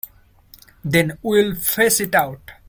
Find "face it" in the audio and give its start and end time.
1.53-2.15